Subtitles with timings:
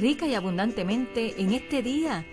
[0.00, 2.24] rica y abundantemente en este día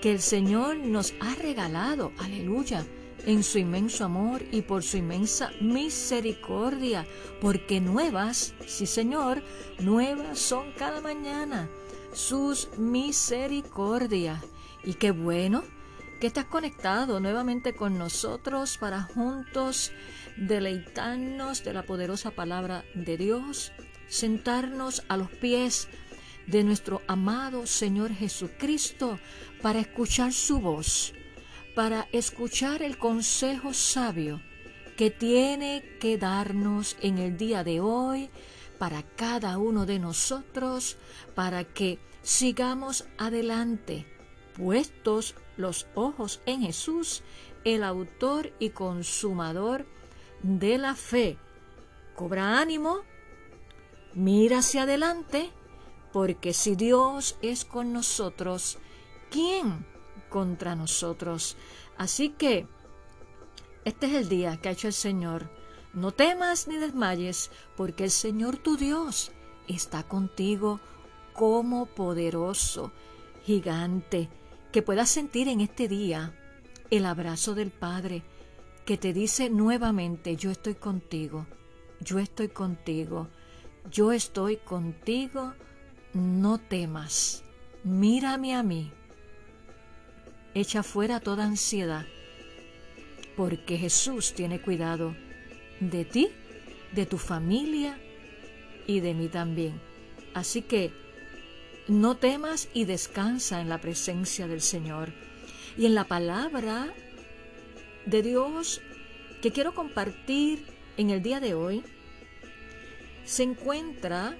[0.00, 2.12] que el Señor nos ha regalado.
[2.18, 2.84] Aleluya
[3.26, 7.06] en su inmenso amor y por su inmensa misericordia,
[7.40, 9.42] porque nuevas, sí Señor,
[9.80, 11.68] nuevas son cada mañana
[12.12, 14.42] sus misericordias.
[14.84, 15.62] Y qué bueno
[16.20, 19.92] que estás conectado nuevamente con nosotros para juntos
[20.36, 23.72] deleitarnos de la poderosa palabra de Dios,
[24.08, 25.88] sentarnos a los pies
[26.48, 29.18] de nuestro amado Señor Jesucristo
[29.62, 31.12] para escuchar su voz,
[31.74, 34.40] para escuchar el consejo sabio
[34.96, 38.30] que tiene que darnos en el día de hoy
[38.78, 40.96] para cada uno de nosotros,
[41.34, 44.06] para que sigamos adelante,
[44.56, 47.22] puestos los ojos en Jesús,
[47.64, 49.86] el autor y consumador
[50.42, 51.36] de la fe.
[52.16, 53.02] Cobra ánimo,
[54.14, 55.50] mira hacia adelante,
[56.12, 58.78] porque si Dios es con nosotros,
[59.30, 59.86] ¿quién
[60.28, 61.56] contra nosotros?
[61.96, 62.66] Así que
[63.84, 65.50] este es el día que ha hecho el Señor.
[65.94, 69.32] No temas ni desmayes, porque el Señor tu Dios
[69.66, 70.80] está contigo
[71.32, 72.92] como poderoso
[73.44, 74.28] gigante,
[74.72, 76.34] que puedas sentir en este día
[76.90, 78.22] el abrazo del Padre,
[78.84, 81.46] que te dice nuevamente, yo estoy contigo,
[82.00, 83.28] yo estoy contigo,
[83.90, 85.54] yo estoy contigo
[86.12, 87.44] no temas,
[87.84, 88.92] mírame a mí.
[90.54, 92.06] Echa fuera toda ansiedad,
[93.36, 95.14] porque Jesús tiene cuidado
[95.80, 96.28] de ti,
[96.92, 97.98] de tu familia
[98.86, 99.80] y de mí también.
[100.34, 100.92] Así que
[101.88, 105.12] no temas y descansa en la presencia del Señor.
[105.76, 106.92] Y en la palabra
[108.06, 108.80] de Dios
[109.42, 110.64] que quiero compartir
[110.96, 111.84] en el día de hoy,
[113.24, 114.36] se encuentra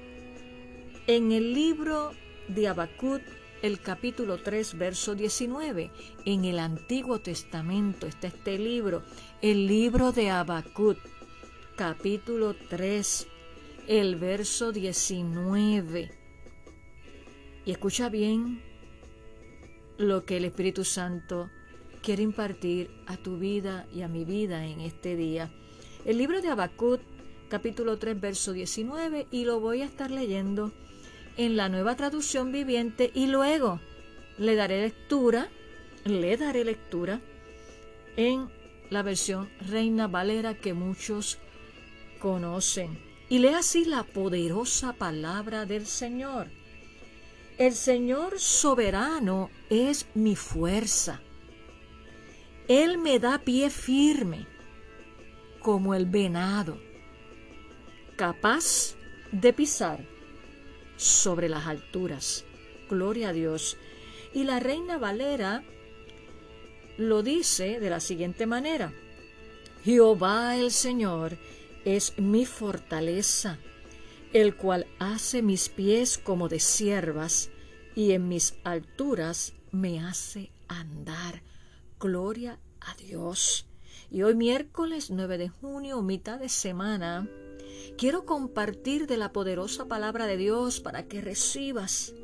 [1.09, 2.13] en el libro
[2.49, 3.23] de Habacuc,
[3.63, 5.91] el capítulo 3, verso 19,
[6.27, 9.03] en el Antiguo Testamento está este libro,
[9.41, 10.99] el libro de Habacuc,
[11.77, 13.27] capítulo 3,
[13.87, 16.11] el verso 19.
[17.65, 18.61] Y escucha bien
[19.97, 21.49] lo que el Espíritu Santo
[22.03, 25.51] quiere impartir a tu vida y a mi vida en este día.
[26.05, 27.01] El libro de Habacuc,
[27.49, 30.71] capítulo 3, verso 19, y lo voy a estar leyendo
[31.39, 33.81] en la nueva traducción viviente y luego
[34.39, 35.49] le daré lectura,
[36.05, 37.21] le daré lectura
[38.17, 38.51] en
[38.91, 41.39] la versión Reina Valera que muchos
[42.19, 42.99] conocen.
[43.31, 46.49] Y lee así la poderosa palabra del Señor.
[47.57, 51.21] El Señor soberano es mi fuerza.
[52.67, 54.47] Él me da pie firme
[55.61, 56.81] como el venado,
[58.17, 58.97] capaz
[59.31, 60.18] de pisar
[60.99, 62.45] sobre las alturas.
[62.91, 63.79] Gloria a Dios.
[64.35, 65.65] Y la reina Valera
[66.99, 68.93] lo dice de la siguiente manera.
[69.85, 71.39] Jehová el Señor
[71.85, 73.59] es mi fortaleza,
[74.33, 77.51] el cual hace mis pies como de siervas
[77.95, 81.43] y en mis alturas me hace andar.
[81.99, 83.67] Gloria a Dios.
[84.11, 87.29] Y hoy miércoles 9 de junio, mitad de semana,
[87.97, 92.15] quiero compartir de la poderosa palabra de Dios para que recibas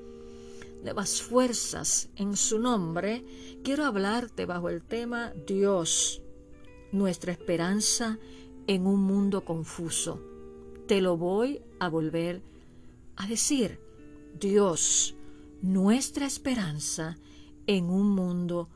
[0.83, 3.25] nuevas fuerzas en su nombre.
[3.65, 6.23] Quiero hablarte bajo el tema Dios,
[6.93, 8.19] nuestra esperanza
[8.67, 10.23] en un mundo confuso.
[10.87, 12.43] Te lo voy a volver
[13.17, 13.81] a decir.
[14.39, 15.15] Dios,
[15.63, 17.17] nuestra esperanza
[17.67, 18.69] en un mundo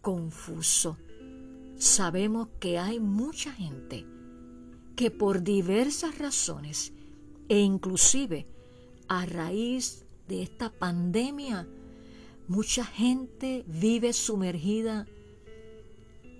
[0.00, 0.98] confuso.
[1.76, 4.04] Sabemos que hay mucha gente
[4.98, 6.92] que por diversas razones
[7.48, 8.48] e inclusive
[9.06, 11.68] a raíz de esta pandemia,
[12.48, 15.06] mucha gente vive sumergida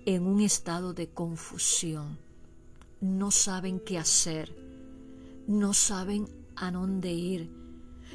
[0.05, 2.17] en un estado de confusión.
[2.99, 4.53] No saben qué hacer,
[5.47, 6.27] no saben
[6.57, 7.49] a dónde ir,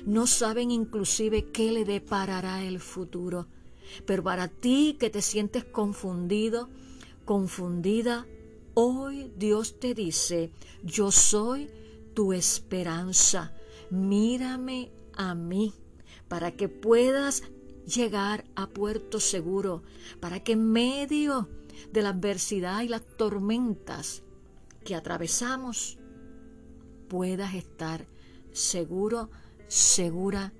[0.04, 3.46] no saben inclusive qué le deparará el futuro.
[4.04, 6.68] Pero para ti que te sientes confundido,
[7.24, 8.26] confundida,
[8.76, 10.50] Hoy Dios te dice,
[10.82, 11.70] yo soy
[12.12, 13.54] tu esperanza,
[13.88, 15.72] mírame a mí,
[16.26, 17.44] para que puedas
[17.86, 19.84] llegar a puerto seguro,
[20.18, 21.48] para que en medio
[21.92, 24.24] de la adversidad y las tormentas
[24.84, 25.98] que atravesamos
[27.08, 28.08] puedas estar
[28.52, 29.30] seguro,
[29.68, 30.52] segura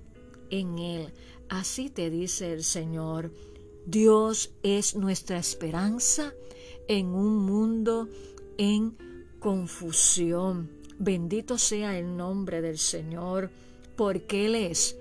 [0.50, 1.12] en Él.
[1.48, 3.32] Así te dice el Señor.
[3.86, 6.32] Dios es nuestra esperanza
[6.88, 8.08] en un mundo
[8.58, 8.96] en
[9.40, 10.70] confusión.
[10.98, 13.50] Bendito sea el nombre del Señor,
[13.96, 14.96] porque Él es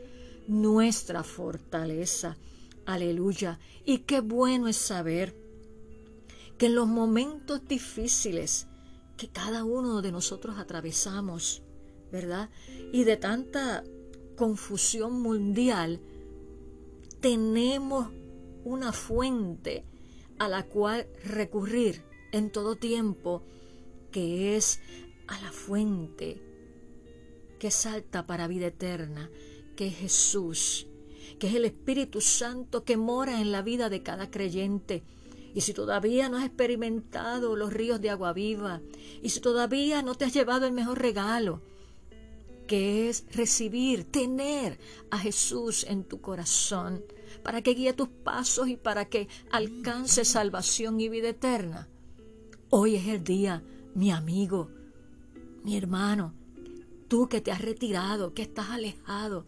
[0.48, 2.38] nuestra fortaleza.
[2.86, 3.60] Aleluya.
[3.86, 5.36] Y qué bueno es saber
[6.58, 8.68] que en los momentos difíciles
[9.18, 11.62] que cada uno de nosotros atravesamos,
[12.12, 12.50] ¿verdad?
[12.92, 13.84] Y de tanta
[14.36, 16.00] confusión mundial,
[17.22, 18.10] tenemos
[18.66, 19.86] una fuente
[20.40, 23.44] a la cual recurrir en todo tiempo,
[24.12, 24.80] que es
[25.28, 26.42] a la fuente
[27.60, 29.30] que salta para vida eterna,
[29.76, 30.88] que es Jesús,
[31.40, 35.04] que es el Espíritu Santo que mora en la vida de cada creyente.
[35.56, 38.82] Y si todavía no has experimentado los ríos de agua viva,
[39.22, 41.62] y si todavía no te has llevado el mejor regalo,
[42.68, 44.80] que es recibir, tener
[45.12, 47.04] a Jesús en tu corazón,
[47.44, 51.90] para que guíe tus pasos y para que alcance salvación y vida eterna.
[52.69, 53.63] Hoy es el día,
[53.94, 54.69] mi amigo,
[55.63, 56.34] mi hermano,
[57.07, 59.45] tú que te has retirado, que estás alejado,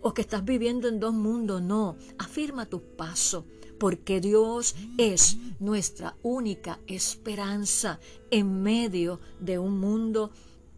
[0.00, 3.44] o que estás viviendo en dos mundos, no, afirma tus pasos,
[3.78, 7.98] porque Dios es nuestra única esperanza
[8.30, 10.30] en medio de un mundo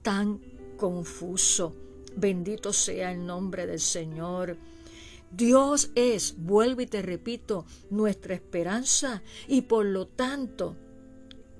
[0.02, 0.40] tan
[0.76, 1.76] confuso.
[2.16, 4.56] Bendito sea el nombre del Señor.
[5.30, 10.76] Dios es, vuelvo y te repito, nuestra esperanza y por lo tanto,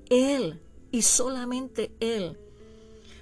[0.09, 0.59] Él
[0.91, 2.37] y solamente Él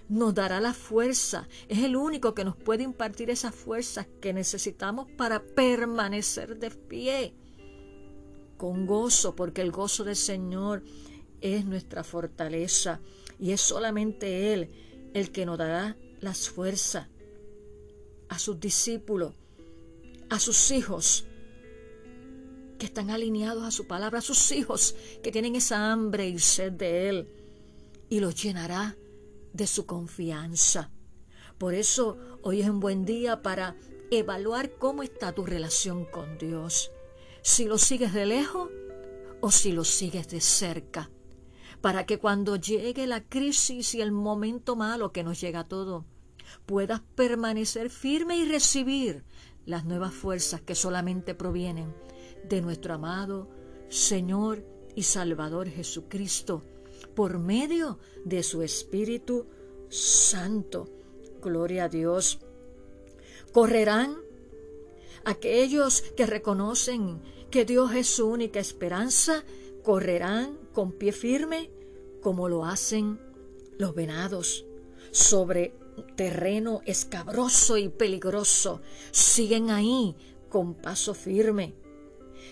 [0.09, 1.47] nos dará la fuerza.
[1.67, 7.33] Es el único que nos puede impartir esas fuerzas que necesitamos para permanecer de pie
[8.57, 10.83] con gozo, porque el gozo del Señor
[11.41, 13.01] es nuestra fortaleza
[13.39, 14.69] y es solamente Él
[15.13, 17.07] el que nos dará las fuerzas
[18.29, 19.33] a sus discípulos
[20.29, 21.25] a sus hijos
[22.77, 26.73] que están alineados a su palabra, a sus hijos que tienen esa hambre y sed
[26.73, 27.27] de Él,
[28.09, 28.95] y los llenará
[29.53, 30.91] de su confianza.
[31.57, 33.75] Por eso hoy es un buen día para
[34.11, 36.91] evaluar cómo está tu relación con Dios,
[37.41, 38.69] si lo sigues de lejos
[39.41, 41.09] o si lo sigues de cerca,
[41.81, 46.05] para que cuando llegue la crisis y el momento malo que nos llega a todo,
[46.65, 49.23] puedas permanecer firme y recibir
[49.67, 51.93] las nuevas fuerzas que solamente provienen
[52.49, 53.49] de nuestro amado
[53.89, 54.65] Señor
[54.95, 56.63] y Salvador Jesucristo
[57.13, 59.45] por medio de su Espíritu
[59.89, 60.89] Santo.
[61.41, 62.39] Gloria a Dios.
[63.51, 64.17] Correrán
[65.25, 67.21] aquellos que reconocen
[67.51, 69.43] que Dios es su única esperanza,
[69.83, 71.69] correrán con pie firme
[72.21, 73.19] como lo hacen
[73.77, 74.65] los venados
[75.11, 75.73] sobre
[76.03, 80.15] terreno escabroso y peligroso, siguen ahí
[80.49, 81.75] con paso firme.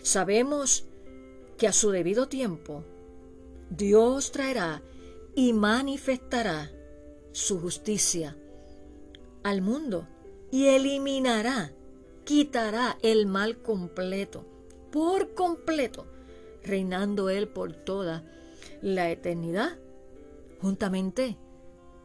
[0.02, 0.86] Sabemos
[1.58, 2.84] que a su debido tiempo
[3.70, 4.82] Dios traerá
[5.36, 6.72] y manifestará
[7.32, 8.38] su justicia
[9.44, 10.08] al mundo
[10.52, 11.74] y eliminará,
[12.24, 14.46] quitará el mal completo,
[14.92, 16.08] por completo,
[16.64, 18.24] reinando Él por toda
[18.82, 19.78] la eternidad,
[20.62, 21.38] juntamente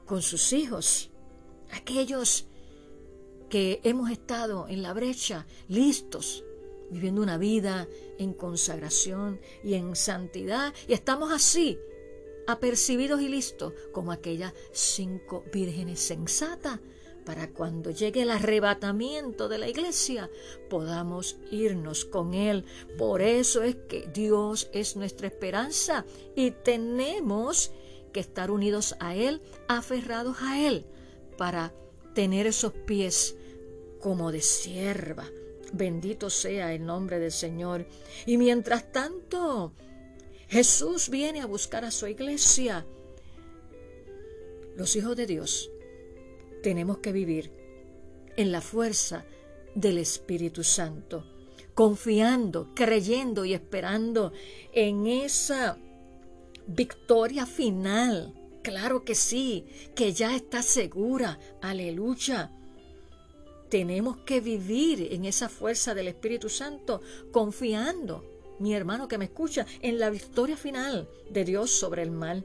[0.06, 1.10] con sus hijos
[1.72, 2.46] aquellos
[3.50, 6.44] que hemos estado en la brecha, listos,
[6.90, 11.78] viviendo una vida en consagración y en santidad, y estamos así,
[12.46, 16.80] apercibidos y listos, como aquellas cinco vírgenes sensatas,
[17.24, 20.30] para cuando llegue el arrebatamiento de la iglesia
[20.70, 22.64] podamos irnos con Él.
[22.96, 27.72] Por eso es que Dios es nuestra esperanza y tenemos
[28.12, 30.86] que estar unidos a Él, aferrados a Él
[31.40, 31.73] para
[32.12, 33.35] tener esos pies
[33.99, 35.26] como de sierva.
[35.73, 37.87] Bendito sea el nombre del Señor.
[38.26, 39.73] Y mientras tanto,
[40.49, 42.85] Jesús viene a buscar a su iglesia.
[44.76, 45.70] Los hijos de Dios
[46.62, 47.50] tenemos que vivir
[48.37, 49.25] en la fuerza
[49.75, 51.25] del Espíritu Santo,
[51.73, 54.35] confiando, creyendo y esperando
[54.75, 55.78] en esa
[56.66, 59.64] victoria final Claro que sí,
[59.95, 61.38] que ya está segura.
[61.62, 62.50] Aleluya.
[63.71, 67.00] Tenemos que vivir en esa fuerza del Espíritu Santo,
[67.31, 68.25] confiando,
[68.59, 72.45] mi hermano que me escucha, en la victoria final de Dios sobre el mal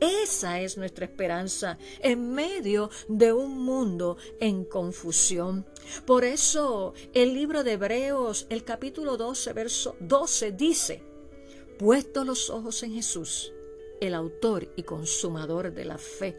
[0.00, 5.66] Esa es nuestra esperanza en medio de un mundo en confusión.
[6.06, 11.02] Por eso el libro de Hebreos, el capítulo 12, verso 12 dice,
[11.78, 13.52] puesto los ojos en Jesús,
[14.00, 16.36] el autor y consumador de la fe.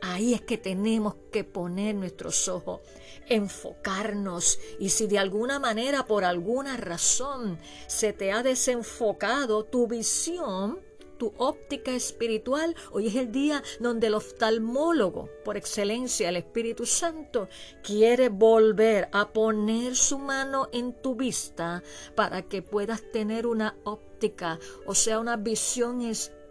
[0.00, 2.80] Ahí es que tenemos que poner nuestros ojos,
[3.28, 4.58] enfocarnos.
[4.80, 10.80] Y si de alguna manera, por alguna razón, se te ha desenfocado tu visión,
[11.18, 17.48] tu óptica espiritual, hoy es el día donde el oftalmólogo, por excelencia el Espíritu Santo,
[17.84, 21.84] quiere volver a poner su mano en tu vista
[22.16, 26.41] para que puedas tener una óptica o sea, una visión espiritual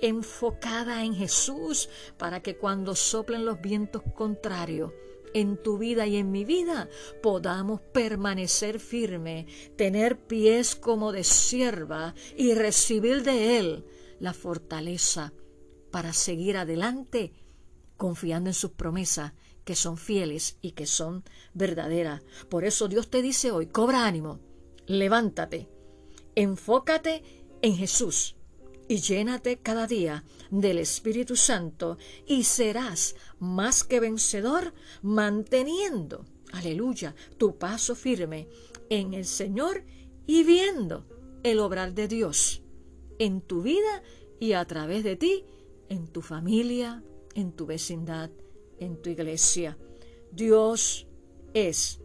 [0.00, 4.92] enfocada en Jesús, para que cuando soplen los vientos contrarios,
[5.34, 6.88] en tu vida y en mi vida
[7.22, 13.84] podamos permanecer firme, tener pies como de sierva y recibir de Él
[14.18, 15.34] la fortaleza
[15.90, 17.34] para seguir adelante
[17.96, 19.32] confiando en sus promesas
[19.64, 21.24] que son fieles y que son
[21.54, 22.22] verdaderas.
[22.48, 24.40] Por eso Dios te dice hoy, cobra ánimo,
[24.86, 25.68] levántate,
[26.34, 27.22] Enfócate
[27.62, 28.35] en Jesús
[28.88, 37.58] y llénate cada día del Espíritu Santo y serás más que vencedor manteniendo, aleluya, tu
[37.58, 38.48] paso firme
[38.90, 39.84] en el Señor
[40.26, 41.06] y viendo
[41.42, 42.62] el obrar de Dios
[43.18, 44.02] en tu vida
[44.38, 45.44] y a través de ti,
[45.88, 47.02] en tu familia,
[47.34, 48.30] en tu vecindad,
[48.78, 49.78] en tu iglesia.
[50.32, 51.06] Dios
[51.54, 52.00] es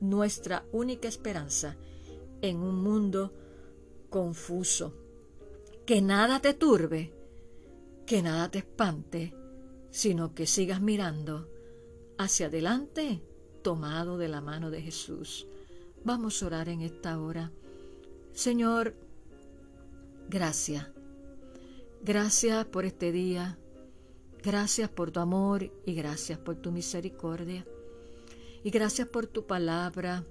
[0.00, 1.76] nuestra única esperanza
[2.42, 3.32] en un mundo
[4.10, 5.05] confuso.
[5.86, 7.12] Que nada te turbe,
[8.06, 9.32] que nada te espante,
[9.90, 11.48] sino que sigas mirando
[12.18, 13.22] hacia adelante
[13.62, 15.46] tomado de la mano de Jesús.
[16.02, 17.52] Vamos a orar en esta hora.
[18.32, 18.96] Señor,
[20.28, 20.88] gracias.
[22.02, 23.56] Gracias por este día.
[24.42, 27.64] Gracias por tu amor y gracias por tu misericordia.
[28.64, 30.24] Y gracias por tu palabra,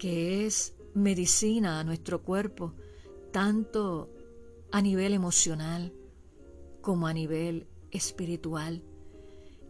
[0.00, 2.74] que es medicina a nuestro cuerpo,
[3.30, 4.17] tanto
[4.70, 5.92] a nivel emocional
[6.80, 8.82] como a nivel espiritual.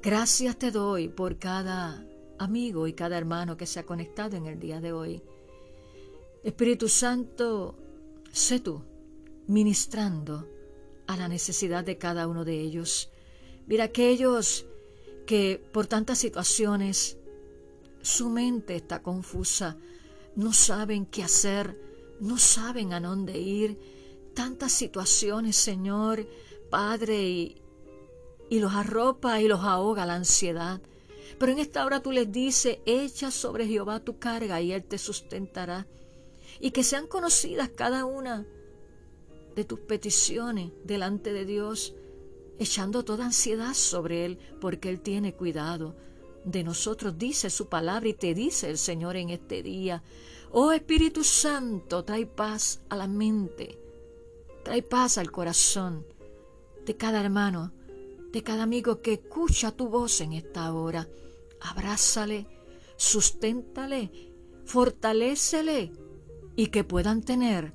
[0.02, 2.06] Gracias te doy por cada
[2.38, 5.22] amigo y cada hermano que se ha conectado en el día de hoy.
[6.44, 7.76] Espíritu Santo,
[8.32, 8.82] sé tú
[9.48, 10.46] ministrando
[11.06, 13.10] a la necesidad de cada uno de ellos.
[13.66, 14.66] Mira aquellos
[15.26, 17.18] que por tantas situaciones
[18.02, 19.76] su mente está confusa,
[20.36, 21.78] no saben qué hacer,
[22.20, 23.78] no saben a dónde ir.
[24.38, 26.24] Tantas situaciones, Señor,
[26.70, 27.56] Padre, y,
[28.48, 30.80] y los arropa y los ahoga la ansiedad.
[31.40, 34.96] Pero en esta hora tú les dices, echa sobre Jehová tu carga y Él te
[34.96, 35.88] sustentará.
[36.60, 38.46] Y que sean conocidas cada una
[39.56, 41.96] de tus peticiones delante de Dios,
[42.60, 45.96] echando toda ansiedad sobre Él, porque Él tiene cuidado
[46.44, 50.04] de nosotros, dice su palabra y te dice el Señor en este día.
[50.52, 53.87] Oh Espíritu Santo, trae paz a la mente,
[54.68, 56.06] trae paz al corazón
[56.84, 57.72] de cada hermano,
[58.32, 61.08] de cada amigo que escucha tu voz en esta hora.
[61.62, 62.46] Abrázale,
[62.98, 64.10] susténtale,
[64.66, 65.90] fortalécele
[66.54, 67.72] y que puedan tener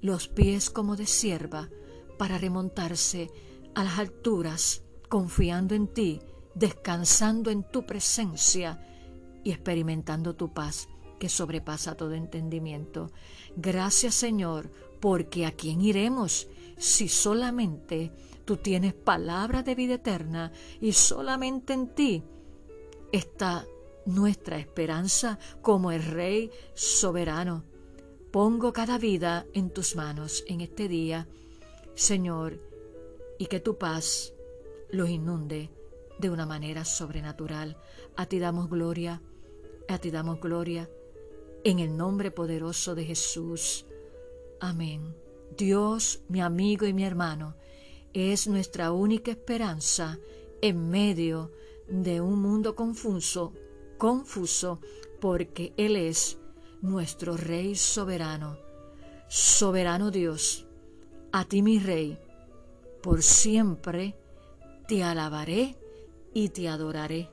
[0.00, 1.68] los pies como de sierva
[2.16, 3.30] para remontarse
[3.74, 6.22] a las alturas, confiando en ti,
[6.54, 8.82] descansando en tu presencia
[9.44, 13.12] y experimentando tu paz que sobrepasa todo entendimiento.
[13.56, 14.70] Gracias Señor,
[15.00, 18.12] porque a quién iremos si solamente
[18.44, 22.22] tú tienes palabra de vida eterna y solamente en ti
[23.12, 23.66] está
[24.06, 27.64] nuestra esperanza como el Rey soberano.
[28.30, 31.28] Pongo cada vida en tus manos en este día,
[31.94, 32.60] Señor,
[33.38, 34.32] y que tu paz
[34.90, 35.70] los inunde
[36.18, 37.76] de una manera sobrenatural.
[38.16, 39.20] A ti damos gloria,
[39.88, 40.88] a ti damos gloria
[41.64, 43.84] en el nombre poderoso de Jesús.
[44.60, 45.16] Amén.
[45.56, 47.56] Dios, mi amigo y mi hermano,
[48.12, 50.18] es nuestra única esperanza
[50.60, 51.50] en medio
[51.88, 53.54] de un mundo confuso,
[53.96, 54.80] confuso,
[55.18, 56.38] porque Él es
[56.82, 58.58] nuestro Rey soberano.
[59.28, 60.66] Soberano Dios,
[61.32, 62.18] a ti mi Rey,
[63.02, 64.16] por siempre
[64.86, 65.76] te alabaré
[66.34, 67.30] y te adoraré.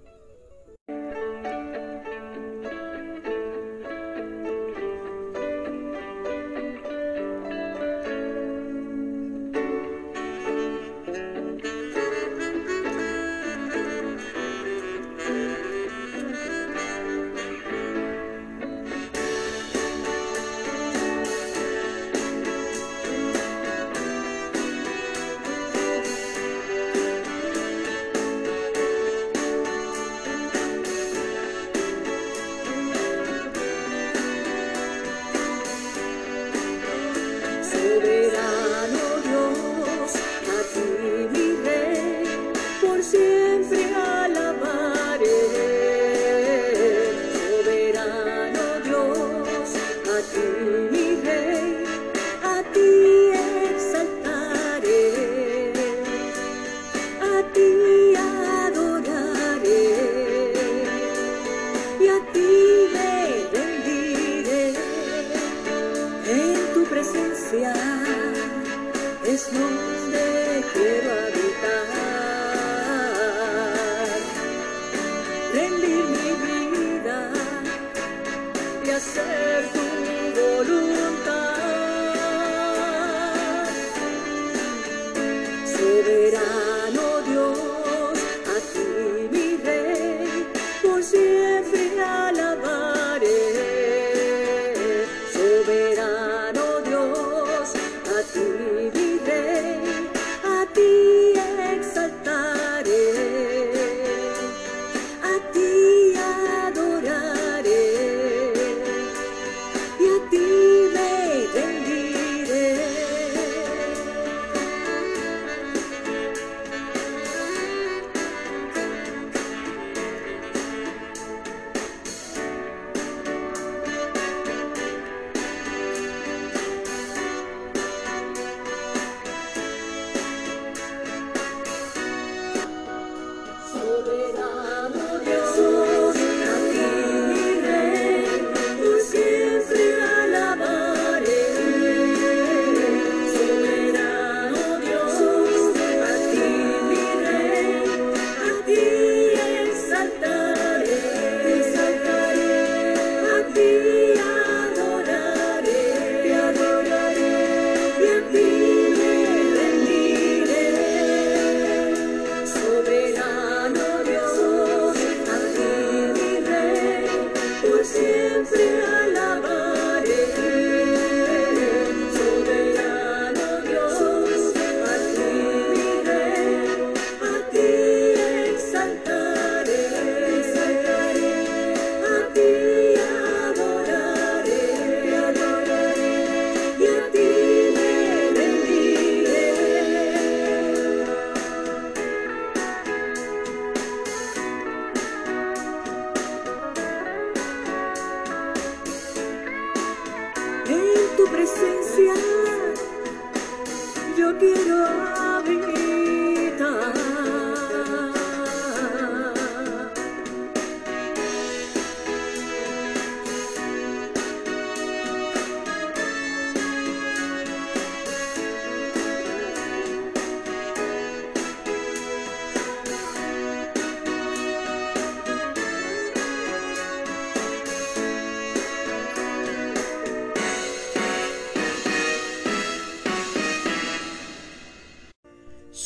[69.38, 69.87] This room.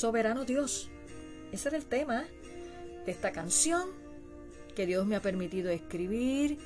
[0.01, 0.89] Soberano Dios.
[1.51, 2.25] Ese era el tema
[3.05, 3.87] de esta canción
[4.75, 6.57] que Dios me ha permitido escribir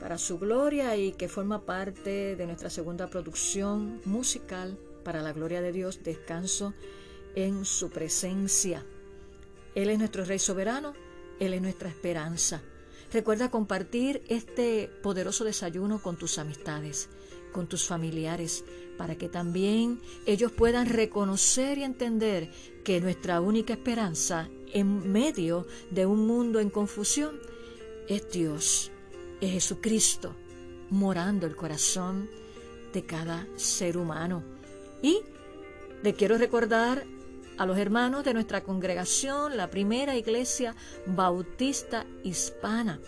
[0.00, 5.62] para su gloria y que forma parte de nuestra segunda producción musical para la gloria
[5.62, 6.74] de Dios, Descanso
[7.36, 8.84] en su presencia.
[9.76, 10.92] Él es nuestro Rey soberano,
[11.38, 12.62] Él es nuestra esperanza.
[13.12, 17.08] Recuerda compartir este poderoso desayuno con tus amistades
[17.56, 22.50] con tus familiares, para que también ellos puedan reconocer y entender
[22.84, 27.38] que nuestra única esperanza en medio de un mundo en confusión
[28.08, 28.90] es Dios,
[29.40, 30.34] es Jesucristo,
[30.90, 32.28] morando el corazón
[32.92, 34.42] de cada ser humano.
[35.02, 35.20] Y
[36.02, 37.04] le quiero recordar
[37.58, 40.74] a los hermanos de nuestra congregación, la primera iglesia
[41.06, 43.00] bautista hispana,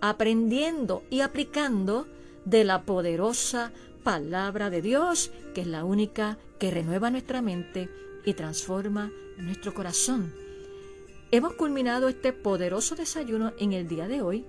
[0.00, 2.06] aprendiendo y aplicando
[2.46, 3.72] de la poderosa
[4.02, 7.90] palabra de Dios, que es la única que renueva nuestra mente
[8.24, 10.32] y transforma nuestro corazón.
[11.30, 14.46] Hemos culminado este poderoso desayuno en el día de hoy,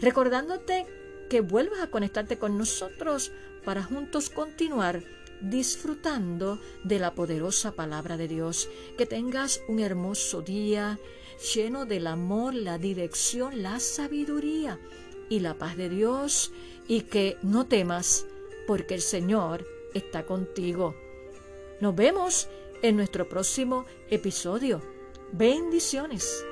[0.00, 0.86] recordándote
[1.28, 3.32] que vuelvas a conectarte con nosotros
[3.64, 5.02] para juntos continuar
[5.40, 8.68] disfrutando de la poderosa palabra de Dios.
[8.96, 10.98] Que tengas un hermoso día
[11.54, 14.78] lleno del amor, la dirección, la sabiduría
[15.28, 16.52] y la paz de Dios
[16.86, 18.26] y que no temas
[18.66, 20.94] porque el Señor está contigo.
[21.80, 22.48] Nos vemos
[22.82, 24.82] en nuestro próximo episodio.
[25.32, 26.44] Bendiciones.